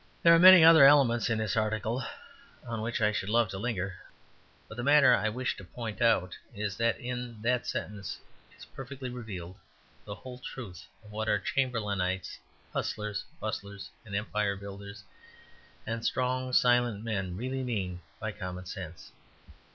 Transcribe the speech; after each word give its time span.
There 0.23 0.33
are 0.33 0.39
many 0.39 0.63
other 0.63 0.83
elements 0.83 1.29
in 1.29 1.37
this 1.37 1.55
article 1.55 2.03
on 2.65 2.81
which 2.81 3.01
I 3.01 3.11
should 3.11 3.29
love 3.29 3.49
to 3.49 3.59
linger. 3.59 3.97
But 4.67 4.77
the 4.77 4.83
matter 4.83 5.11
which 5.15 5.25
I 5.25 5.29
wish 5.29 5.57
to 5.57 5.63
point 5.63 6.01
out 6.01 6.35
is 6.55 6.75
that 6.77 6.99
in 6.99 7.39
that 7.43 7.67
sentence 7.67 8.17
is 8.57 8.65
perfectly 8.65 9.11
revealed 9.11 9.57
the 10.03 10.15
whole 10.15 10.39
truth 10.39 10.87
of 11.05 11.11
what 11.11 11.29
our 11.29 11.37
Chamberlainites, 11.37 12.39
hustlers, 12.73 13.23
bustlers, 13.39 13.91
Empire 14.03 14.55
builders, 14.55 15.03
and 15.85 16.03
strong, 16.03 16.51
silent 16.51 17.03
men, 17.03 17.37
really 17.37 17.61
mean 17.61 18.01
by 18.19 18.31
"commonsense." 18.31 19.11